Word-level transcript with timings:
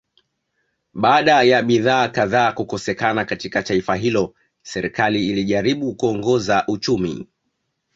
Baada 0.93 1.43
ya 1.43 1.63
bidhaa 1.63 2.07
kadhaa 2.07 2.51
kukosekana 2.51 3.25
katika 3.25 3.63
taifa 3.63 3.95
hilo 3.95 4.35
serikali 4.63 5.27
ilijaribu 5.29 5.95
kuongoza 5.95 6.63
uchumi 6.67 7.27